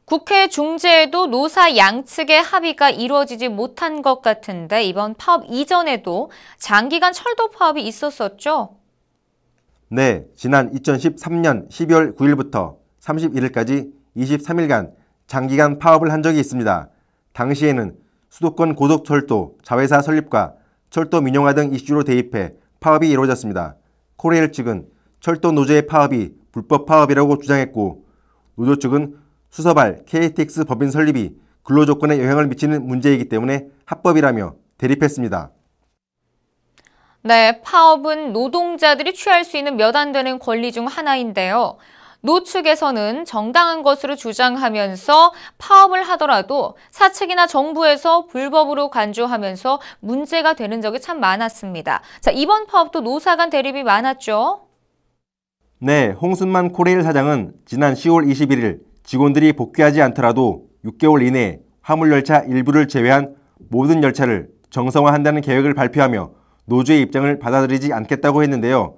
국회 0.04 0.48
중재에도 0.48 1.26
노사 1.26 1.76
양측의 1.76 2.42
합의가 2.42 2.90
이루어지지 2.90 3.48
못한 3.48 4.02
것 4.02 4.20
같은데 4.20 4.84
이번 4.84 5.14
파업 5.14 5.44
이전에도 5.48 6.30
장기간 6.58 7.12
철도 7.12 7.50
파업이 7.50 7.82
있었었죠? 7.82 8.76
네, 9.88 10.26
지난 10.36 10.72
2013년 10.72 11.68
12월 11.70 12.16
9일부터 12.16 12.76
31일까지 13.00 13.92
23일간 14.16 14.92
장기간 15.26 15.78
파업을 15.78 16.12
한 16.12 16.22
적이 16.22 16.40
있습니다. 16.40 16.88
당시에는 17.32 17.96
수도권 18.28 18.74
고속철도 18.74 19.56
자회사 19.62 20.02
설립과 20.02 20.54
철도 20.90 21.20
민영화 21.20 21.54
등 21.54 21.72
이슈로 21.72 22.04
대립해 22.04 22.52
파업이 22.80 23.08
이루어졌습니다. 23.08 23.76
코레일 24.16 24.52
측은 24.52 24.86
철도 25.22 25.52
노조의 25.52 25.86
파업이 25.86 26.32
불법 26.50 26.84
파업이라고 26.84 27.38
주장했고 27.38 28.04
노조 28.56 28.76
측은 28.76 29.16
수서발 29.50 30.04
KTX 30.04 30.64
법인 30.64 30.90
설립이 30.90 31.36
근로 31.62 31.86
조건에 31.86 32.18
영향을 32.18 32.48
미치는 32.48 32.86
문제이기 32.86 33.28
때문에 33.28 33.66
합법이라며 33.86 34.56
대립했습니다. 34.78 35.50
네, 37.22 37.60
파업은 37.62 38.32
노동자들이 38.32 39.14
취할 39.14 39.44
수 39.44 39.56
있는 39.56 39.76
몇 39.76 39.94
안 39.94 40.10
되는 40.10 40.40
권리 40.40 40.72
중 40.72 40.86
하나인데요. 40.88 41.78
노 42.20 42.42
측에서는 42.42 43.24
정당한 43.24 43.84
것으로 43.84 44.16
주장하면서 44.16 45.32
파업을 45.58 46.02
하더라도 46.02 46.76
사측이나 46.90 47.46
정부에서 47.46 48.26
불법으로 48.26 48.90
간주하면서 48.90 49.80
문제가 50.00 50.54
되는 50.54 50.80
적이 50.80 51.00
참 51.00 51.20
많았습니다. 51.20 52.02
자, 52.20 52.32
이번 52.32 52.66
파업도 52.66 53.00
노사 53.02 53.36
간 53.36 53.50
대립이 53.50 53.84
많았죠? 53.84 54.71
네, 55.84 56.10
홍순만 56.10 56.70
코레일 56.70 57.02
사장은 57.02 57.54
지난 57.64 57.94
10월 57.94 58.24
21일 58.30 58.82
직원들이 59.02 59.54
복귀하지 59.54 60.00
않더라도 60.00 60.66
6개월 60.84 61.26
이내 61.26 61.58
화물열차 61.80 62.44
일부를 62.46 62.86
제외한 62.86 63.34
모든 63.68 64.00
열차를 64.04 64.46
정성화한다는 64.70 65.40
계획을 65.40 65.74
발표하며 65.74 66.30
노조의 66.66 67.00
입장을 67.00 67.36
받아들이지 67.40 67.92
않겠다고 67.92 68.44
했는데요. 68.44 68.94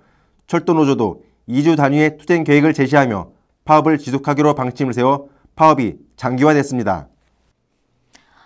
철도노조도 0.47 1.23
2주 1.49 1.79
단위의 1.79 2.19
투쟁 2.19 2.45
계획을 2.45 2.75
제시하며 2.75 3.31
파업을 3.64 3.97
지속하기로 3.97 4.55
방침을 4.55 4.93
세워 4.93 5.29
파업이 5.57 5.95
장기화됐습니다. 6.17 7.09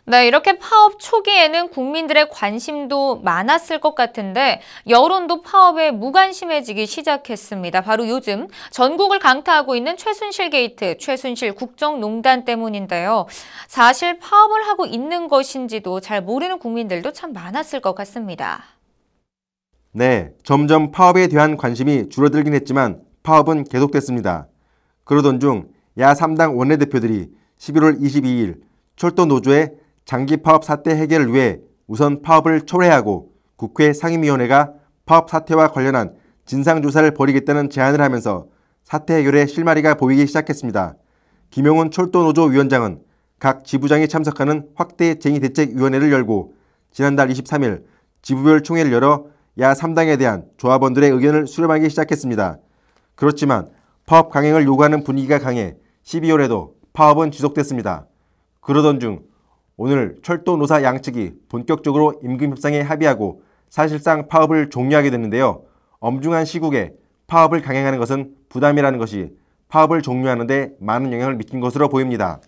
네, 0.08 0.26
이렇게 0.26 0.58
파업 0.58 0.98
초기에는 0.98 1.68
국민들의 1.68 2.30
관심도 2.30 3.20
많았을 3.20 3.78
것 3.80 3.94
같은데 3.94 4.60
여론도 4.88 5.42
파업에 5.42 5.90
무관심해지기 5.90 6.86
시작했습니다. 6.86 7.82
바로 7.82 8.08
요즘 8.08 8.48
전국을 8.70 9.18
강타하고 9.18 9.76
있는 9.76 9.96
최순실 9.96 10.50
게이트, 10.50 10.96
최순실 10.98 11.54
국정농단 11.54 12.44
때문인데요. 12.44 13.26
사실 13.66 14.18
파업을 14.18 14.66
하고 14.66 14.86
있는 14.86 15.28
것인지도 15.28 16.00
잘 16.00 16.22
모르는 16.22 16.58
국민들도 16.58 17.12
참 17.12 17.32
많았을 17.32 17.80
것 17.80 17.94
같습니다. 17.94 18.64
네, 19.92 20.30
점점 20.42 20.90
파업에 20.90 21.28
대한 21.28 21.56
관심이 21.56 22.08
줄어들긴 22.08 22.54
했지만 22.54 23.02
파업은 23.22 23.64
계속됐습니다. 23.64 24.46
그러던 25.04 25.40
중 25.40 25.78
야 25.98 26.14
3당 26.14 26.56
원내대표들이 26.56 27.28
11월 27.58 28.00
22일 28.00 28.60
철도 28.96 29.26
노조의 29.26 29.72
장기 30.08 30.38
파업 30.38 30.64
사태 30.64 30.96
해결을 30.96 31.34
위해 31.34 31.58
우선 31.86 32.22
파업을 32.22 32.62
초래하고 32.62 33.30
국회 33.56 33.92
상임위원회가 33.92 34.72
파업 35.04 35.28
사태와 35.28 35.68
관련한 35.68 36.14
진상조사를 36.46 37.10
벌이겠다는 37.10 37.68
제안을 37.68 38.00
하면서 38.00 38.46
사태 38.84 39.16
해결에 39.16 39.44
실마리가 39.44 39.96
보이기 39.96 40.26
시작했습니다. 40.26 40.94
김용훈 41.50 41.90
철도노조 41.90 42.44
위원장은 42.44 43.00
각 43.38 43.66
지부장이 43.66 44.08
참석하는 44.08 44.70
확대 44.74 45.16
쟁의 45.16 45.40
대책위원회를 45.40 46.10
열고 46.10 46.54
지난달 46.90 47.28
23일 47.28 47.84
지부별 48.22 48.62
총회를 48.62 48.90
열어 48.94 49.26
야 49.58 49.74
3당에 49.74 50.18
대한 50.18 50.46
조합원들의 50.56 51.10
의견을 51.10 51.46
수렴하기 51.46 51.90
시작했습니다. 51.90 52.60
그렇지만 53.14 53.68
파업 54.06 54.30
강행을 54.30 54.64
요구하는 54.64 55.04
분위기가 55.04 55.38
강해 55.38 55.76
12월에도 56.02 56.72
파업은 56.94 57.30
지속됐습니다. 57.30 58.06
그러던 58.62 59.00
중 59.00 59.27
오늘 59.80 60.16
철도 60.24 60.56
노사 60.56 60.82
양측이 60.82 61.34
본격적으로 61.48 62.20
임금 62.24 62.50
협상에 62.50 62.80
합의하고 62.80 63.42
사실상 63.70 64.26
파업을 64.26 64.70
종료하게 64.70 65.10
됐는데요. 65.10 65.62
엄중한 66.00 66.44
시국에 66.46 66.94
파업을 67.28 67.62
강행하는 67.62 68.00
것은 68.00 68.34
부담이라는 68.48 68.98
것이 68.98 69.36
파업을 69.68 70.02
종료하는데 70.02 70.72
많은 70.80 71.12
영향을 71.12 71.36
미친 71.36 71.60
것으로 71.60 71.88
보입니다. 71.88 72.40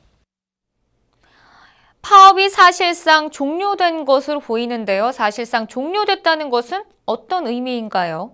파업이 2.02 2.48
사실상 2.48 3.30
종료된 3.30 4.06
것으로 4.06 4.40
보이는데요. 4.40 5.12
사실상 5.12 5.68
종료됐다는 5.68 6.50
것은 6.50 6.82
어떤 7.06 7.46
의미인가요? 7.46 8.32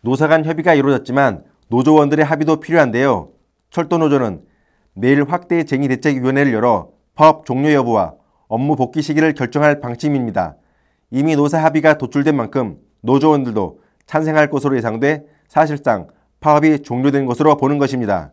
노사 0.00 0.28
간 0.28 0.46
협의가 0.46 0.72
이루어졌지만 0.72 1.44
노조원들의 1.68 2.24
합의도 2.24 2.60
필요한데요. 2.60 3.32
철도노조는 3.68 4.46
내일 4.94 5.28
확대 5.28 5.64
쟁의 5.64 5.88
대책위원회를 5.88 6.54
열어 6.54 6.95
파업 7.16 7.46
종료 7.46 7.72
여부와 7.72 8.14
업무 8.46 8.76
복귀 8.76 9.02
시기를 9.02 9.32
결정할 9.32 9.80
방침입니다. 9.80 10.56
이미 11.10 11.34
노사 11.34 11.64
합의가 11.64 11.98
도출된 11.98 12.36
만큼 12.36 12.78
노조원들도 13.00 13.80
찬성할 14.04 14.50
것으로 14.50 14.76
예상돼 14.76 15.24
사실상 15.48 16.08
파업이 16.40 16.82
종료된 16.82 17.24
것으로 17.26 17.56
보는 17.56 17.78
것입니다. 17.78 18.32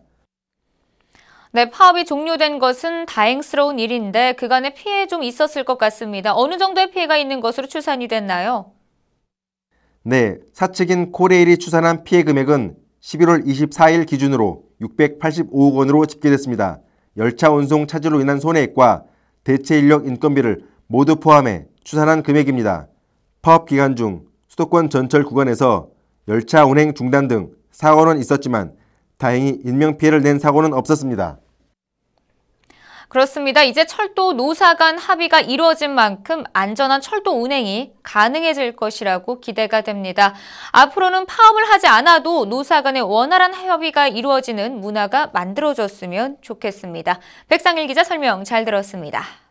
네, 1.54 1.69
파업이 1.69 2.06
종료된 2.06 2.60
것은 2.60 3.06
다행스러운 3.06 3.80
일인데 3.80 4.34
그간의 4.34 4.74
피해 4.74 5.08
좀 5.08 5.24
있었을 5.24 5.63
것 5.63 5.78
같습니다. 5.78 6.36
어느 6.36 6.58
정도의 6.58 6.91
피해가 6.91 7.15
있는 7.15 7.39
것으로 7.39 7.67
추산이 7.67 8.08
됐나요? 8.08 8.72
네, 10.04 10.38
사측인 10.52 11.12
코레일이 11.12 11.58
추산한 11.58 12.04
피해 12.04 12.24
금액은 12.24 12.76
11월 13.02 13.46
24일 13.46 14.06
기준으로 14.08 14.63
685억 14.82 15.76
원으로 15.76 16.06
집계됐습니다. 16.06 16.80
열차 17.17 17.52
운송 17.52 17.88
차질로 17.88 18.21
인한 18.21 18.39
손해액과 18.39 19.04
대체 19.43 19.78
인력 19.78 20.08
인건비를 20.08 20.65
모두 20.88 21.17
포함해 21.17 21.65
추산한 21.84 22.23
금액입니다. 22.23 22.88
파업 23.41 23.65
기간 23.65 23.95
중 23.95 24.26
수도권 24.47 24.89
전철 24.89 25.23
구간에서 25.23 25.89
열차 26.28 26.65
운행 26.65 26.93
중단 26.93 27.28
등 27.28 27.52
사고는 27.71 28.19
있었지만 28.19 28.73
다행히 29.17 29.60
인명피해를 29.63 30.21
낸 30.21 30.39
사고는 30.39 30.73
없었습니다. 30.73 31.39
그렇습니다. 33.13 33.62
이제 33.62 33.86
철도 33.86 34.34
노사 34.34 34.73
간 34.73 34.97
합의가 34.97 35.39
이루어진 35.39 35.93
만큼 35.93 36.43
안전한 36.52 36.99
철도 36.99 37.39
운행이 37.39 37.93
가능해질 38.02 38.76
것이라고 38.76 39.39
기대가 39.39 39.82
됩니다. 39.82 40.34
앞으로는 40.71 41.28
파업을 41.28 41.63
하지 41.69 41.86
않아도 41.86 42.45
노사 42.45 42.82
간의 42.82 43.04
원활한 43.04 43.54
협의가 43.54 44.08
이루어지는 44.08 44.80
문화가 44.80 45.30
만들어졌으면 45.32 46.38
좋겠습니다. 46.41 47.19
백상일 47.49 47.86
기자 47.86 48.04
설명 48.04 48.43
잘 48.45 48.65
들었습니다. 48.65 49.42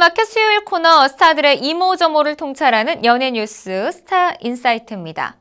뉴스마켓 0.00 0.26
수요일 0.26 0.64
코너 0.64 1.06
스타들의 1.08 1.58
이모저모를 1.58 2.34
통찰하는 2.36 3.04
연예 3.04 3.30
뉴스 3.32 3.92
스타 3.92 4.32
인사이트입니다. 4.40 5.36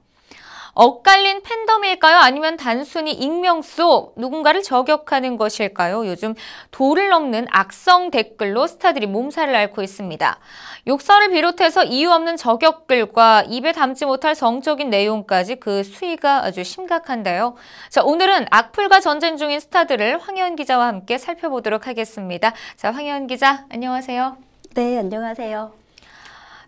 엇갈린 0.73 1.41
팬덤일까요? 1.43 2.17
아니면 2.17 2.57
단순히 2.57 3.13
익명 3.13 3.61
속 3.61 4.13
누군가를 4.17 4.61
저격하는 4.61 5.37
것일까요? 5.37 6.05
요즘 6.05 6.35
도를 6.71 7.09
넘는 7.09 7.47
악성 7.49 8.11
댓글로 8.11 8.67
스타들이 8.67 9.07
몸살을 9.07 9.55
앓고 9.55 9.81
있습니다. 9.81 10.39
욕설을 10.87 11.29
비롯해서 11.29 11.85
이유 11.85 12.11
없는 12.11 12.35
저격글과 12.35 13.45
입에 13.47 13.71
담지 13.71 14.05
못할 14.05 14.35
성적인 14.35 14.89
내용까지 14.89 15.55
그 15.55 15.83
수위가 15.83 16.43
아주 16.43 16.65
심각한데요. 16.65 17.55
자, 17.89 18.03
오늘은 18.03 18.47
악플과 18.51 18.99
전쟁 18.99 19.37
중인 19.37 19.59
스타들을 19.61 20.19
황현 20.19 20.57
기자와 20.57 20.87
함께 20.87 21.17
살펴보도록 21.17 21.87
하겠습니다. 21.87 22.53
자, 22.75 22.91
황현 22.91 23.27
기자, 23.27 23.65
안녕하세요. 23.69 24.48
네, 24.75 24.99
안녕하세요. 24.99 25.71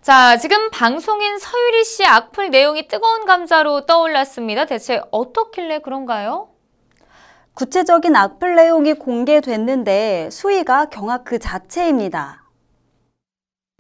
자, 0.01 0.37
지금 0.37 0.71
방송인 0.71 1.37
서유리 1.37 1.83
씨 1.83 2.03
악플 2.03 2.49
내용이 2.49 2.87
뜨거운 2.87 3.25
감자로 3.25 3.85
떠올랐습니다. 3.85 4.65
대체 4.65 5.01
어떻길래 5.11 5.79
그런가요? 5.79 6.49
구체적인 7.53 8.15
악플 8.15 8.55
내용이 8.55 8.95
공개됐는데 8.95 10.29
수위가 10.31 10.85
경악 10.85 11.25
그 11.25 11.37
자체입니다. 11.37 12.43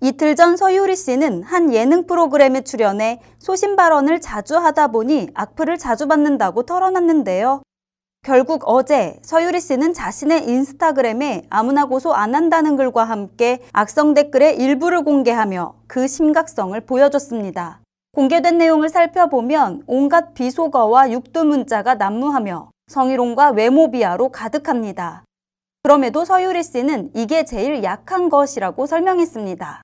이틀 0.01 0.35
전 0.35 0.55
서유리 0.55 0.95
씨는 0.95 1.41
한 1.41 1.73
예능 1.73 2.05
프로그램에 2.05 2.61
출연해 2.61 3.21
소신 3.39 3.75
발언을 3.75 4.21
자주 4.21 4.55
하다 4.55 4.89
보니 4.89 5.29
악플을 5.33 5.79
자주 5.79 6.07
받는다고 6.07 6.63
털어놨는데요. 6.63 7.63
결국 8.23 8.61
어제 8.67 9.17
서유리 9.23 9.59
씨는 9.59 9.95
자신의 9.95 10.47
인스타그램에 10.47 11.47
아무나 11.49 11.85
고소 11.85 12.13
안 12.13 12.35
한다는 12.35 12.75
글과 12.75 13.03
함께 13.03 13.63
악성 13.73 14.13
댓글의 14.13 14.57
일부를 14.57 15.03
공개하며 15.03 15.73
그 15.87 16.07
심각성을 16.07 16.79
보여줬습니다. 16.81 17.81
공개된 18.13 18.59
내용을 18.59 18.89
살펴보면 18.89 19.81
온갖 19.87 20.35
비속어와 20.35 21.11
육두 21.11 21.45
문자가 21.45 21.95
난무하며 21.95 22.69
성희롱과 22.89 23.51
외모 23.51 23.89
비하로 23.89 24.29
가득합니다. 24.29 25.23
그럼에도 25.81 26.23
서유리 26.23 26.61
씨는 26.61 27.09
이게 27.15 27.43
제일 27.43 27.81
약한 27.81 28.29
것이라고 28.29 28.85
설명했습니다. 28.85 29.81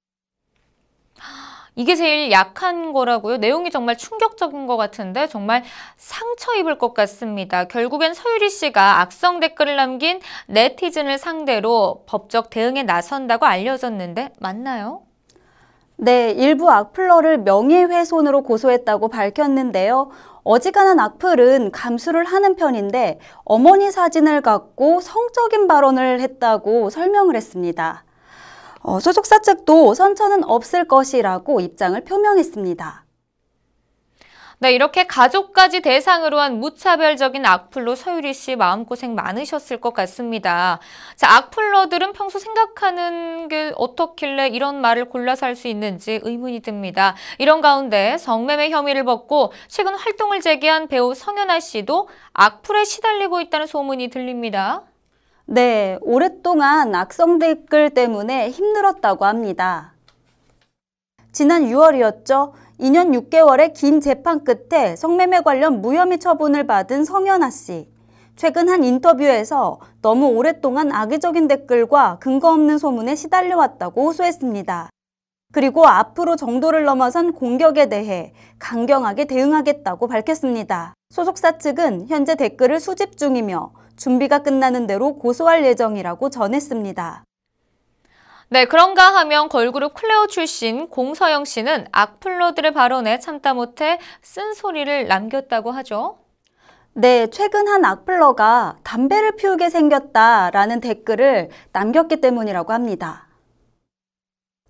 이게 1.78 1.96
제일 1.96 2.32
약한 2.32 2.92
거라고요? 2.92 3.38
내용이 3.38 3.70
정말 3.70 3.96
충격적인 3.98 4.66
것 4.66 4.78
같은데 4.78 5.28
정말 5.28 5.64
상처 5.96 6.56
입을 6.56 6.80
것 6.80 6.96
같습니다. 6.96 7.66
결국엔 7.66 8.16
서유리 8.16 8.50
씨가 8.50 9.00
악성 9.00 9.40
댓글을 9.40 9.76
남긴 9.76 10.20
네티즌을 10.48 11.20
상대로 11.20 12.04
법적 12.08 12.50
대응에 12.50 12.82
나선다고 12.82 13.46
알려졌는데 13.46 14.34
맞나요? 14.40 15.04
네, 15.98 16.32
일부 16.32 16.72
악플러를 16.72 17.40
명예훼손으로 17.40 18.42
고소했다고 18.42 19.10
밝혔는데요. 19.10 20.10
어지간한 20.44 21.00
악플은 21.00 21.70
감수를 21.70 22.26
하는 22.26 22.56
편인데 22.56 23.20
어머니 23.46 23.92
사진을 23.92 24.42
갖고 24.42 25.00
성적인 25.00 25.68
발언을 25.68 26.22
했다고 26.22 26.90
설명을 26.90 27.36
했습니다. 27.36 28.04
어, 28.88 29.02
소속사 29.02 29.42
측도 29.42 29.94
선처는 29.94 30.46
없을 30.46 30.88
것이라고 30.88 31.60
입장을 31.60 32.02
표명했습니다. 32.06 33.04
네, 34.60 34.72
이렇게 34.72 35.06
가족까지 35.06 35.82
대상으로 35.82 36.40
한 36.40 36.62
무차별적인 36.62 37.46
악플로 37.46 37.96
서유리 37.96 38.34
씨 38.34 38.56
마음고생 38.56 39.14
많으셨을 39.14 39.82
것 39.82 39.94
같습니다. 39.94 40.80
자, 41.18 41.36
악플러들은 41.36 42.14
평소 42.14 42.40
생각하는 42.40 43.50
게 43.50 43.74
어떻길래 43.76 44.48
이런 44.48 44.80
말을 44.80 45.10
골라서 45.10 45.46
할 45.48 45.58
수 45.58 45.68
있는지 45.68 46.22
의문이 46.24 46.62
듭니다. 46.62 47.14
이런 47.40 47.60
가운데 47.60 48.18
성매매 48.18 48.70
혐의를 48.70 49.04
벗고 49.04 49.52
최근 49.68 49.96
활동을 49.96 50.40
재개한 50.40 50.88
배우 50.88 51.14
성현아 51.14 51.60
씨도 51.60 52.08
악플에 52.32 52.86
시달리고 52.86 53.42
있다는 53.42 53.68
소문이 53.68 54.08
들립니다. 54.08 54.84
네, 55.50 55.98
오랫동안 56.02 56.94
악성 56.94 57.40
댓글 57.40 57.90
때문에 57.90 58.50
힘들었다고 58.50 59.24
합니다. 59.24 59.94
지난 61.32 61.68
6월이었죠. 61.68 62.52
2년 62.82 63.18
6개월의 63.18 63.74
긴 63.74 64.02
재판 64.02 64.44
끝에 64.44 64.98
성매매 64.98 65.40
관련 65.44 65.82
무혐의 65.82 66.20
처분을 66.20 66.68
받은 66.68 67.06
성현아 67.06 67.50
씨. 67.50 67.90
최근 68.36 68.68
한 68.68 68.84
인터뷰에서 68.84 69.80
너무 70.02 70.28
오랫동안 70.28 70.92
악의적인 70.92 71.48
댓글과 71.48 72.18
근거 72.20 72.52
없는 72.52 72.78
소문에 72.78 73.16
시달려왔다고 73.16 74.04
호소했습니다. 74.06 74.90
그리고 75.54 75.88
앞으로 75.88 76.36
정도를 76.36 76.84
넘어선 76.84 77.32
공격에 77.32 77.88
대해 77.88 78.34
강경하게 78.60 79.26
대응하겠다고 79.26 80.08
밝혔습니다. 80.08 80.94
소속사 81.10 81.58
측은 81.58 82.08
현재 82.10 82.36
댓글을 82.36 82.82
수집 82.82 83.16
중이며 83.16 83.72
준비가 83.98 84.40
끝나는 84.40 84.88
대로 84.88 85.16
고소할 85.18 85.66
예정이라고 85.66 86.30
전했습니다. 86.30 87.24
네, 88.50 88.64
그런가 88.64 89.14
하면 89.16 89.50
걸그룹 89.50 89.94
클레오 89.94 90.28
출신 90.28 90.88
공서영 90.88 91.44
씨는 91.44 91.88
악플러들의 91.92 92.74
발언에 92.74 93.20
참다 93.20 93.54
못해 93.54 94.00
쓴소리를 94.22 95.08
남겼다고 95.08 95.72
하죠. 95.72 96.20
네, 96.94 97.28
최근 97.28 97.68
한 97.68 97.84
악플러가 97.84 98.78
담배를 98.84 99.36
피우게 99.36 99.70
생겼다라는 99.70 100.80
댓글을 100.80 101.50
남겼기 101.74 102.22
때문이라고 102.22 102.72
합니다. 102.72 103.27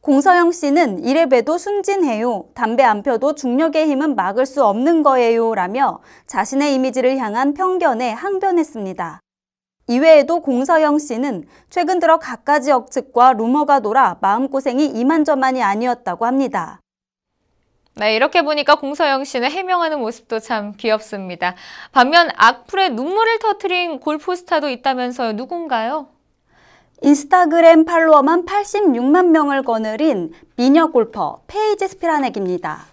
공서영 0.01 0.51
씨는 0.51 1.03
이래봬도 1.03 1.57
순진해요. 1.57 2.45
담배 2.53 2.83
안 2.83 3.03
펴도 3.03 3.35
중력의 3.35 3.87
힘은 3.87 4.15
막을 4.15 4.45
수 4.45 4.63
없는 4.63 5.03
거예요. 5.03 5.53
라며 5.53 5.99
자신의 6.27 6.73
이미지를 6.75 7.17
향한 7.17 7.53
편견에 7.53 8.11
항변했습니다. 8.11 9.19
이외에도 9.89 10.41
공서영 10.41 10.99
씨는 10.99 11.45
최근 11.69 11.99
들어 11.99 12.19
갖가지 12.19 12.71
억측과 12.71 13.33
루머가 13.33 13.79
돌아 13.79 14.17
마음고생이 14.21 14.85
이만저만이 14.85 15.63
아니었다고 15.63 16.25
합니다. 16.25 16.81
네, 17.95 18.15
이렇게 18.15 18.43
보니까 18.43 18.75
공서영 18.75 19.23
씨는 19.23 19.49
해명하는 19.49 19.99
모습도 19.99 20.39
참 20.39 20.73
귀엽습니다. 20.77 21.55
반면 21.91 22.29
악플에 22.35 22.89
눈물을 22.89 23.39
터트린 23.39 23.99
골프 23.99 24.35
스타도 24.35 24.69
있다면서요. 24.69 25.33
누군가요? 25.33 26.09
인스타그램 27.01 27.85
팔로워만 27.85 28.45
86만 28.45 29.27
명을 29.27 29.61
거느린 29.61 30.31
미녀 30.55 30.87
골퍼 30.87 31.41
페이지 31.45 31.87
스피라넥입니다. 31.87 32.85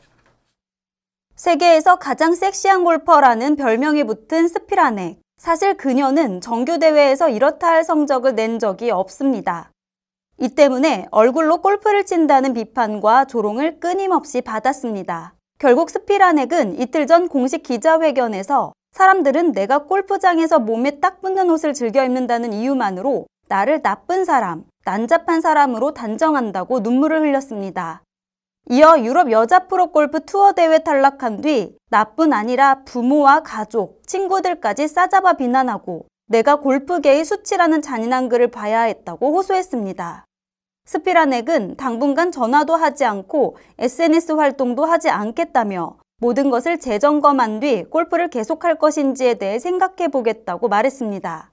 세계에서 1.37 1.97
가장 1.97 2.35
섹시한 2.35 2.85
골퍼라는 2.85 3.57
별명이 3.57 4.05
붙은 4.05 4.49
스피라넥. 4.49 5.19
사실 5.39 5.77
그녀는 5.77 6.41
정규대회에서 6.43 7.31
이렇다 7.31 7.69
할 7.69 7.83
성적을 7.83 8.35
낸 8.35 8.59
적이 8.59 8.91
없습니다. 8.91 9.71
이 10.39 10.49
때문에 10.49 11.07
얼굴로 11.11 11.63
골프를 11.63 12.05
친다는 12.05 12.53
비판과 12.53 13.25
조롱을 13.25 13.81
끊임없이 13.81 14.43
받았습니다. 14.43 15.35
결국 15.59 15.89
스피라넥은 15.89 16.79
이틀 16.79 17.07
전 17.07 17.29
공식 17.29 17.63
기자회견에서 17.63 18.75
사람들은 18.93 19.53
내가 19.53 19.85
골프장에서 19.85 20.59
몸에 20.59 21.01
딱 21.01 21.23
붙는 21.23 21.51
옷을 21.51 21.73
즐겨 21.73 22.05
입는다는 22.05 22.53
이유만으로 22.53 23.27
나를 23.49 23.83
나쁜 23.83 24.25
사람, 24.25 24.65
난잡한 24.85 25.41
사람으로 25.41 25.95
단정한다고 25.95 26.81
눈물을 26.81 27.21
흘렸습니다. 27.21 28.03
이어 28.71 28.99
유럽 29.01 29.31
여자 29.31 29.67
프로 29.67 29.89
골프 29.89 30.25
투어 30.25 30.53
대회 30.53 30.79
탈락한 30.79 31.43
뒤 31.43 31.77
나뿐 31.91 32.33
아니라 32.33 32.83
부모와 32.85 33.43
가족, 33.43 34.03
친구들까지 34.07 34.89
싸잡아 34.89 35.35
비난하고 35.35 36.07
내가 36.27 36.57
골프계의 36.57 37.25
수치라는 37.25 37.83
잔인한 37.83 38.31
글을 38.31 38.49
봐야 38.49 38.83
했다고 38.83 39.37
호소했습니다. 39.37 40.25
스피라넥은 40.87 41.77
당분간 41.77 42.33
전화도 42.33 42.75
하지 42.75 43.05
않고 43.05 43.57
SNS 43.79 44.33
활동도 44.33 44.85
하지 44.85 45.11
않겠다며 45.11 45.97
모든 46.21 46.49
것을 46.51 46.79
재점검한 46.79 47.61
뒤 47.61 47.85
골프를 47.85 48.29
계속할 48.29 48.77
것인지에 48.79 49.35
대해 49.35 49.59
생각해 49.59 50.09
보겠다고 50.09 50.69
말했습니다. 50.69 51.51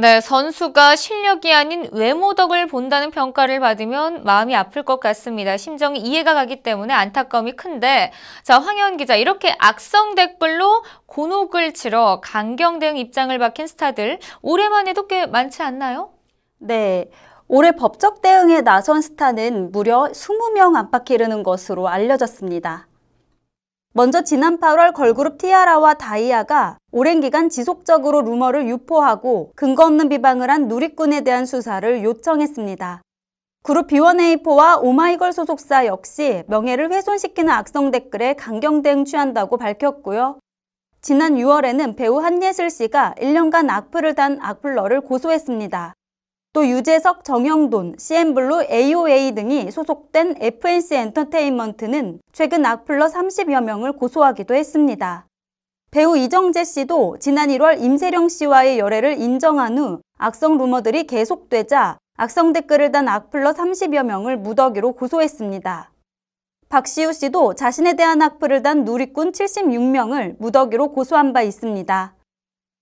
네, 0.00 0.22
선수가 0.22 0.96
실력이 0.96 1.52
아닌 1.52 1.86
외모 1.92 2.32
덕을 2.32 2.68
본다는 2.68 3.10
평가를 3.10 3.60
받으면 3.60 4.24
마음이 4.24 4.56
아플 4.56 4.82
것 4.82 4.98
같습니다. 4.98 5.58
심정이 5.58 5.98
이해가 6.00 6.32
가기 6.32 6.62
때문에 6.62 6.94
안타까움이 6.94 7.52
큰데 7.52 8.10
자, 8.42 8.58
황현 8.58 8.96
기자 8.96 9.16
이렇게 9.16 9.54
악성 9.58 10.14
댓글로 10.14 10.84
곤혹을 11.04 11.74
치러 11.74 12.22
강경 12.22 12.78
대응 12.78 12.96
입장을 12.96 13.38
밝힌 13.38 13.66
스타들 13.66 14.20
올해만 14.40 14.88
해도 14.88 15.06
꽤 15.06 15.26
많지 15.26 15.62
않나요? 15.62 16.14
네. 16.56 17.10
올해 17.46 17.72
법적 17.72 18.22
대응에 18.22 18.62
나선 18.62 19.02
스타는 19.02 19.70
무려 19.70 20.04
20명 20.04 20.76
안팎 20.76 21.10
이르는 21.10 21.42
것으로 21.42 21.88
알려졌습니다. 21.88 22.86
먼저 23.92 24.22
지난 24.22 24.60
8월 24.60 24.94
걸그룹 24.94 25.38
티아라와 25.38 25.94
다이아가 25.94 26.78
오랜 26.92 27.20
기간 27.20 27.48
지속적으로 27.48 28.22
루머를 28.22 28.68
유포하고 28.68 29.52
근거 29.56 29.84
없는 29.84 30.08
비방을 30.08 30.48
한 30.48 30.68
누리꾼에 30.68 31.22
대한 31.22 31.44
수사를 31.44 32.04
요청했습니다. 32.04 33.02
그룹 33.64 33.88
B1A4와 33.88 34.80
오마이걸 34.80 35.32
소속사 35.32 35.86
역시 35.86 36.44
명예를 36.46 36.92
훼손시키는 36.92 37.52
악성 37.52 37.90
댓글에 37.90 38.34
강경 38.34 38.82
대응 38.82 39.04
취한다고 39.04 39.56
밝혔고요. 39.56 40.38
지난 41.02 41.34
6월에는 41.34 41.96
배우 41.96 42.20
한예슬 42.20 42.70
씨가 42.70 43.16
1년간 43.18 43.68
악플을 43.70 44.14
단 44.14 44.38
악플러를 44.40 45.00
고소했습니다. 45.00 45.94
또 46.52 46.66
유재석, 46.66 47.22
정영돈, 47.22 47.94
CN블루, 47.96 48.64
AOA 48.68 49.32
등이 49.36 49.70
소속된 49.70 50.34
FNC 50.40 50.96
엔터테인먼트는 50.96 52.20
최근 52.32 52.66
악플러 52.66 53.06
30여 53.06 53.62
명을 53.62 53.92
고소하기도 53.92 54.54
했습니다. 54.54 55.26
배우 55.92 56.16
이정재 56.16 56.64
씨도 56.64 57.18
지난 57.20 57.50
1월 57.50 57.80
임세령 57.80 58.28
씨와의 58.28 58.80
열애를 58.80 59.20
인정한 59.20 59.78
후 59.78 60.00
악성 60.18 60.58
루머들이 60.58 61.04
계속되자 61.06 61.98
악성 62.16 62.52
댓글을 62.52 62.90
단 62.90 63.08
악플러 63.08 63.52
30여 63.52 64.02
명을 64.02 64.36
무더기로 64.36 64.92
고소했습니다. 64.92 65.92
박시우 66.68 67.12
씨도 67.12 67.54
자신에 67.54 67.94
대한 67.94 68.22
악플을 68.22 68.62
단 68.62 68.84
누리꾼 68.84 69.32
76명을 69.32 70.36
무더기로 70.38 70.88
고소한 70.90 71.32
바 71.32 71.42
있습니다. 71.42 72.14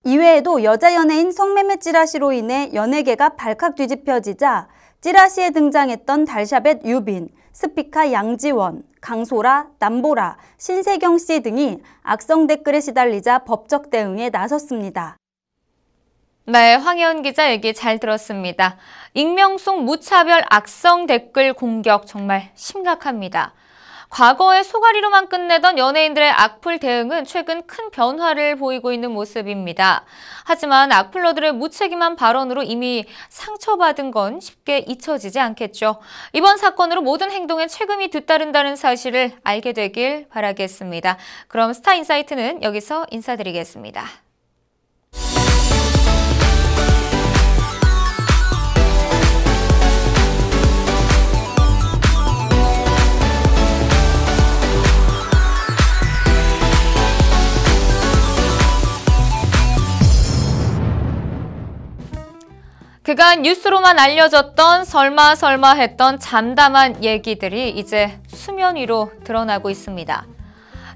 이외에도 0.05 0.63
여자 0.63 0.95
연예인 0.95 1.31
성매매 1.31 1.77
찌라시로 1.77 2.31
인해 2.31 2.71
연예계가 2.73 3.35
발칵 3.35 3.75
뒤집혀지자 3.75 4.69
찌라시에 5.01 5.49
등장했던 5.49 6.23
달샤벳 6.23 6.85
유빈, 6.85 7.29
스피카 7.51 8.13
양지원, 8.13 8.83
강소라, 9.01 9.67
남보라, 9.79 10.37
신세경 10.57 11.17
씨 11.17 11.41
등이 11.41 11.79
악성 12.01 12.47
댓글에 12.47 12.79
시달리자 12.79 13.39
법적 13.39 13.89
대응에 13.89 14.29
나섰습니다. 14.29 15.17
네, 16.45 16.75
황혜원 16.75 17.21
기자 17.21 17.51
얘기 17.51 17.73
잘 17.73 17.99
들었습니다. 17.99 18.77
익명 19.13 19.57
속 19.57 19.83
무차별 19.83 20.43
악성 20.49 21.07
댓글 21.07 21.53
공격 21.53 22.07
정말 22.07 22.51
심각합니다. 22.55 23.53
과거에 24.09 24.63
소가리로만 24.63 25.29
끝내던 25.29 25.77
연예인들의 25.77 26.29
악플 26.31 26.79
대응은 26.79 27.25
최근 27.25 27.65
큰 27.67 27.91
변화를 27.91 28.55
보이고 28.55 28.91
있는 28.91 29.11
모습입니다. 29.11 30.03
하지만 30.45 30.91
악플러들의 30.91 31.53
무책임한 31.53 32.15
발언으로 32.15 32.63
이미 32.63 33.05
상처받은 33.29 34.11
건 34.11 34.39
쉽게 34.39 34.79
잊혀지지 34.79 35.39
않겠죠. 35.39 35.99
이번 36.33 36.57
사건으로 36.57 37.01
모든 37.01 37.31
행동에 37.31 37.67
책임이 37.67 38.09
뒤따른다는 38.09 38.75
사실을 38.75 39.33
알게 39.43 39.73
되길 39.73 40.27
바라겠습니다. 40.29 41.17
그럼 41.47 41.73
스타인사이트는 41.73 42.63
여기서 42.63 43.05
인사드리겠습니다. 43.11 44.28
그간 63.19 63.41
뉴스로만 63.41 63.99
알려졌던 63.99 64.85
설마 64.85 65.35
설마 65.35 65.73
했던 65.73 66.19
잠담한 66.19 67.03
얘기들이 67.03 67.71
이제 67.71 68.17
수면 68.29 68.77
위로 68.77 69.11
드러나고 69.25 69.69
있습니다. 69.69 70.25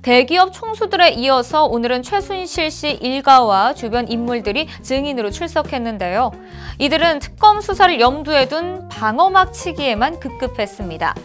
대기업 0.03 0.53
총수들에 0.53 1.09
이어서 1.09 1.65
오늘은 1.65 2.01
최순실 2.01 2.71
씨 2.71 2.91
일가와 2.91 3.73
주변 3.73 4.09
인물들이 4.09 4.69
증인으로 4.83 5.31
출석했는데요. 5.31 6.31
이들은 6.79 7.19
특검 7.19 7.59
수사를 7.59 7.99
염두에 7.99 8.47
둔 8.47 8.87
방어막 8.87 9.51
치기에만 9.51 10.21
급급했습니다. 10.21 11.15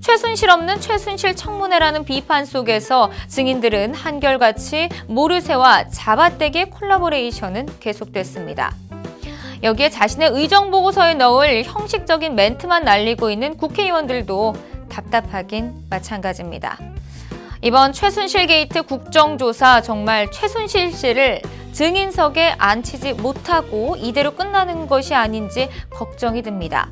최순실 0.00 0.50
없는 0.50 0.78
최순실 0.78 1.36
청문회라는 1.36 2.04
비판 2.04 2.44
속에서 2.44 3.10
증인들은 3.28 3.94
한결같이 3.94 4.90
모르쇠와 5.06 5.88
잡아떼기 5.88 6.66
콜라보레이션은 6.66 7.80
계속됐습니다. 7.80 8.74
여기에 9.64 9.88
자신의 9.88 10.28
의정 10.32 10.70
보고서에 10.70 11.14
넣을 11.14 11.64
형식적인 11.64 12.34
멘트만 12.34 12.84
날리고 12.84 13.30
있는 13.30 13.56
국회의원들도 13.56 14.54
답답하긴 14.90 15.86
마찬가지입니다. 15.88 16.78
이번 17.62 17.94
최순실 17.94 18.46
게이트 18.46 18.82
국정조사 18.82 19.80
정말 19.80 20.30
최순실 20.30 20.92
씨를 20.92 21.40
증인석에 21.72 22.56
앉히지 22.58 23.14
못하고 23.14 23.96
이대로 23.96 24.34
끝나는 24.34 24.86
것이 24.86 25.14
아닌지 25.14 25.70
걱정이 25.88 26.42
듭니다. 26.42 26.90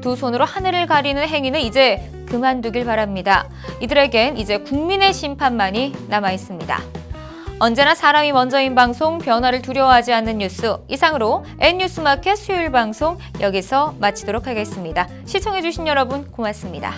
두 0.00 0.14
손으로 0.14 0.44
하늘을 0.44 0.86
가리는 0.86 1.20
행위는 1.26 1.60
이제 1.60 2.08
그만두길 2.28 2.84
바랍니다. 2.84 3.48
이들에겐 3.80 4.36
이제 4.36 4.58
국민의 4.58 5.12
심판만이 5.12 5.92
남아 6.06 6.30
있습니다. 6.30 7.01
언제나 7.62 7.94
사람이 7.94 8.32
먼저인 8.32 8.74
방송 8.74 9.18
변화를 9.18 9.62
두려워하지 9.62 10.12
않는 10.12 10.38
뉴스 10.38 10.78
이상으로 10.88 11.44
N뉴스마켓 11.60 12.36
수요일 12.36 12.72
방송 12.72 13.18
여기서 13.40 13.94
마치도록 14.00 14.48
하겠습니다. 14.48 15.06
시청해주신 15.26 15.86
여러분 15.86 16.28
고맙습니다. 16.32 16.92